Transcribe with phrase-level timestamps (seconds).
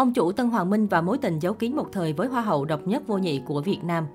[0.00, 2.64] Ông chủ Tân Hoàng Minh và mối tình giấu kín một thời với hoa hậu
[2.64, 4.06] độc nhất vô nhị của Việt Nam.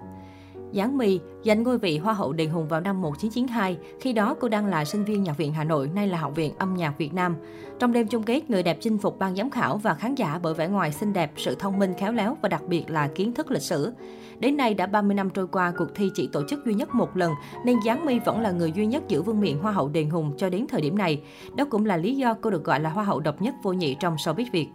[0.74, 4.50] Giáng My giành ngôi vị Hoa hậu Đền Hùng vào năm 1992, khi đó cô
[4.50, 7.14] đang là sinh viên Nhạc viện Hà Nội, nay là Học viện Âm nhạc Việt
[7.14, 7.36] Nam.
[7.80, 10.54] Trong đêm chung kết, người đẹp chinh phục ban giám khảo và khán giả bởi
[10.54, 13.52] vẻ ngoài xinh đẹp, sự thông minh khéo léo và đặc biệt là kiến thức
[13.52, 13.94] lịch sử.
[14.40, 17.18] Đến nay đã 30 năm trôi qua, cuộc thi chỉ tổ chức duy nhất một
[17.18, 17.34] lần,
[17.66, 20.34] nên Giáng My vẫn là người duy nhất giữ vương miện Hoa hậu Đền Hùng
[20.38, 21.22] cho đến thời điểm này.
[21.56, 23.96] Đó cũng là lý do cô được gọi là Hoa hậu độc nhất vô nhị
[24.00, 24.68] trong showbiz Việt.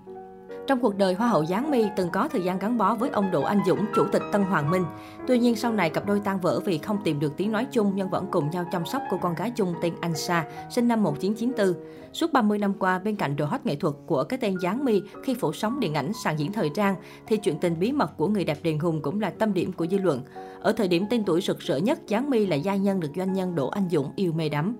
[0.71, 3.31] Trong cuộc đời Hoa hậu Giáng My từng có thời gian gắn bó với ông
[3.31, 4.85] Đỗ Anh Dũng, chủ tịch Tân Hoàng Minh.
[5.27, 7.93] Tuy nhiên sau này cặp đôi tan vỡ vì không tìm được tiếng nói chung
[7.95, 11.03] nhưng vẫn cùng nhau chăm sóc cô con gái chung tên Anh Sa, sinh năm
[11.03, 11.85] 1994.
[12.13, 15.03] Suốt 30 năm qua, bên cạnh đồ hot nghệ thuật của cái tên Giáng My
[15.25, 16.97] khi phủ sóng điện ảnh sàn diễn thời trang,
[17.27, 19.87] thì chuyện tình bí mật của người đẹp Đền Hùng cũng là tâm điểm của
[19.87, 20.21] dư luận.
[20.61, 23.33] Ở thời điểm tên tuổi rực rỡ nhất, Giáng My là gia nhân được doanh
[23.33, 24.77] nhân Đỗ Anh Dũng yêu mê đắm.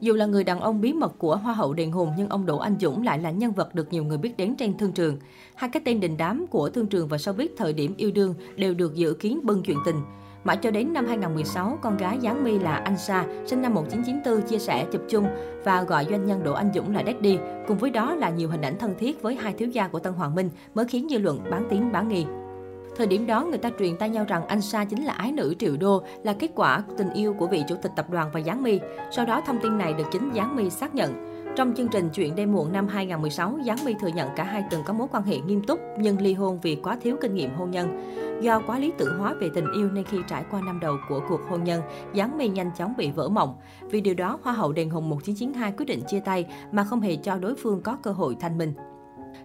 [0.00, 2.58] Dù là người đàn ông bí mật của Hoa hậu Đền Hùng nhưng ông Đỗ
[2.58, 5.16] Anh Dũng lại là nhân vật được nhiều người biết đến trên thương trường.
[5.54, 8.74] Hai cái tên đình đám của thương trường và showbiz thời điểm yêu đương đều
[8.74, 9.96] được dự kiến bưng chuyện tình.
[10.44, 14.48] Mãi cho đến năm 2016, con gái Giáng My là Anh Sa, sinh năm 1994,
[14.48, 15.26] chia sẻ chụp chung
[15.64, 17.38] và gọi doanh nhân Đỗ Anh Dũng là Daddy.
[17.68, 20.12] Cùng với đó là nhiều hình ảnh thân thiết với hai thiếu gia của Tân
[20.12, 22.26] Hoàng Minh mới khiến dư luận bán tiếng bán nghi.
[23.00, 25.54] Thời điểm đó, người ta truyền tay nhau rằng anh Sa chính là ái nữ
[25.58, 28.62] triệu đô, là kết quả tình yêu của vị chủ tịch tập đoàn và Giáng
[28.62, 28.80] My.
[29.10, 31.12] Sau đó, thông tin này được chính Giáng My xác nhận.
[31.56, 34.82] Trong chương trình Chuyện đêm muộn năm 2016, Giáng My thừa nhận cả hai từng
[34.84, 37.70] có mối quan hệ nghiêm túc nhưng ly hôn vì quá thiếu kinh nghiệm hôn
[37.70, 38.14] nhân.
[38.42, 41.20] Do quá lý tưởng hóa về tình yêu nên khi trải qua năm đầu của
[41.28, 41.82] cuộc hôn nhân,
[42.14, 43.56] Giáng My nhanh chóng bị vỡ mộng.
[43.90, 47.16] Vì điều đó, Hoa hậu Đền Hùng 1992 quyết định chia tay mà không hề
[47.16, 48.72] cho đối phương có cơ hội thanh minh.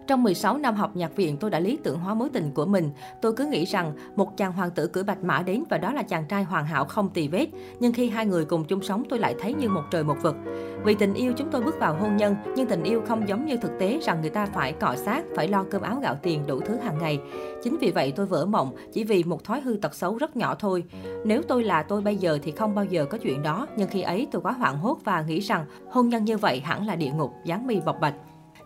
[0.06, 2.90] Trong 16 năm học nhạc viện, tôi đã lý tưởng hóa mối tình của mình.
[3.22, 6.02] Tôi cứ nghĩ rằng một chàng hoàng tử cưỡi bạch mã đến và đó là
[6.02, 7.46] chàng trai hoàn hảo không tì vết.
[7.80, 10.36] Nhưng khi hai người cùng chung sống, tôi lại thấy như một trời một vực.
[10.84, 13.56] Vì tình yêu chúng tôi bước vào hôn nhân, nhưng tình yêu không giống như
[13.56, 16.60] thực tế rằng người ta phải cọ sát, phải lo cơm áo gạo tiền đủ
[16.60, 17.20] thứ hàng ngày.
[17.62, 20.54] Chính vì vậy tôi vỡ mộng, chỉ vì một thói hư tật xấu rất nhỏ
[20.54, 20.84] thôi.
[21.24, 24.00] Nếu tôi là tôi bây giờ thì không bao giờ có chuyện đó, nhưng khi
[24.00, 27.10] ấy tôi quá hoảng hốt và nghĩ rằng hôn nhân như vậy hẳn là địa
[27.10, 28.14] ngục, dáng mi bọc bạch.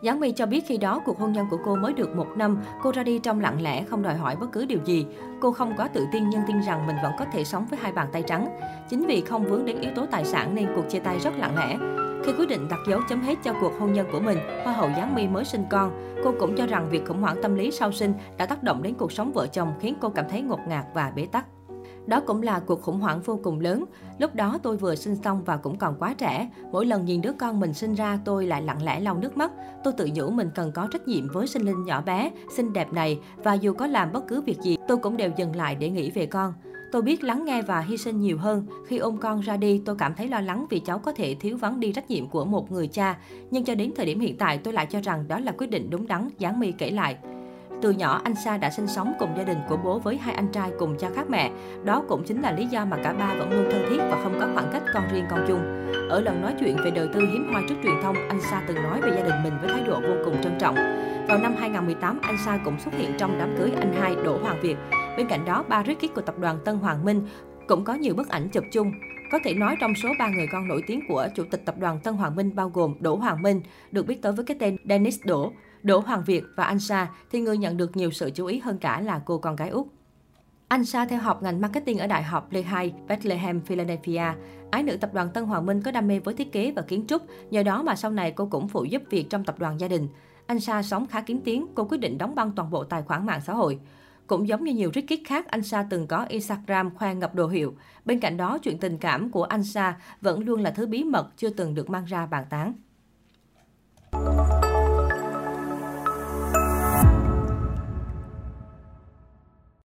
[0.02, 2.62] Giáng My cho biết khi đó cuộc hôn nhân của cô mới được một năm,
[2.82, 5.06] cô ra đi trong lặng lẽ, không đòi hỏi bất cứ điều gì.
[5.40, 7.92] Cô không quá tự tin nhưng tin rằng mình vẫn có thể sống với hai
[7.92, 8.58] bàn tay trắng.
[8.88, 11.56] Chính vì không vướng đến yếu tố tài sản nên cuộc chia tay rất lặng
[11.56, 11.78] lẽ.
[12.24, 14.90] Khi quyết định đặt dấu chấm hết cho cuộc hôn nhân của mình, Hoa hậu
[14.96, 16.16] Giáng My mới sinh con.
[16.24, 18.94] Cô cũng cho rằng việc khủng hoảng tâm lý sau sinh đã tác động đến
[18.94, 21.46] cuộc sống vợ chồng khiến cô cảm thấy ngột ngạt và bế tắc.
[22.06, 23.84] Đó cũng là cuộc khủng hoảng vô cùng lớn.
[24.18, 26.50] Lúc đó tôi vừa sinh xong và cũng còn quá trẻ.
[26.72, 29.52] Mỗi lần nhìn đứa con mình sinh ra tôi lại lặng lẽ lau nước mắt.
[29.84, 32.92] Tôi tự nhủ mình cần có trách nhiệm với sinh linh nhỏ bé, xinh đẹp
[32.92, 35.90] này và dù có làm bất cứ việc gì, tôi cũng đều dừng lại để
[35.90, 36.54] nghĩ về con.
[36.92, 38.66] Tôi biết lắng nghe và hy sinh nhiều hơn.
[38.86, 41.56] Khi ôm con ra đi, tôi cảm thấy lo lắng vì cháu có thể thiếu
[41.56, 43.18] vắng đi trách nhiệm của một người cha.
[43.50, 45.90] Nhưng cho đến thời điểm hiện tại, tôi lại cho rằng đó là quyết định
[45.90, 47.16] đúng đắn, Giáng My kể lại.
[47.82, 50.48] Từ nhỏ, anh Sa đã sinh sống cùng gia đình của bố với hai anh
[50.52, 51.50] trai cùng cha khác mẹ.
[51.84, 54.38] Đó cũng chính là lý do mà cả ba vẫn luôn thân thiết và không
[54.40, 55.60] có khoảng cách con riêng con chung.
[56.10, 58.82] Ở lần nói chuyện về đời tư hiếm hoi trước truyền thông, anh Sa từng
[58.82, 60.74] nói về gia đình mình với thái độ vô cùng trân trọng.
[61.28, 64.60] Vào năm 2018, anh Sa cũng xuất hiện trong đám cưới anh hai Đỗ Hoàng
[64.62, 64.76] Việt.
[65.16, 67.28] Bên cạnh đó, ba rít của tập đoàn Tân Hoàng Minh
[67.68, 68.92] cũng có nhiều bức ảnh chụp chung.
[69.30, 72.00] Có thể nói trong số 3 người con nổi tiếng của Chủ tịch Tập đoàn
[72.00, 75.20] Tân Hoàng Minh bao gồm Đỗ Hoàng Minh, được biết tới với cái tên Dennis
[75.24, 75.52] Đỗ,
[75.82, 78.78] Đỗ Hoàng Việt và Anh Sa, thì người nhận được nhiều sự chú ý hơn
[78.78, 79.88] cả là cô con gái Úc.
[80.68, 84.24] Anh Sa theo học ngành marketing ở Đại học Lehigh, Bethlehem, Philadelphia.
[84.70, 87.04] Ái nữ tập đoàn Tân Hoàng Minh có đam mê với thiết kế và kiến
[87.08, 89.88] trúc, nhờ đó mà sau này cô cũng phụ giúp việc trong tập đoàn gia
[89.88, 90.08] đình.
[90.46, 93.26] Anh Sa sống khá kín tiếng, cô quyết định đóng băng toàn bộ tài khoản
[93.26, 93.78] mạng xã hội.
[94.30, 97.74] Cũng giống như nhiều Ricky khác, anh Sa từng có Instagram khoe ngập đồ hiệu.
[98.04, 101.32] Bên cạnh đó, chuyện tình cảm của anh Sa vẫn luôn là thứ bí mật
[101.36, 102.72] chưa từng được mang ra bàn tán.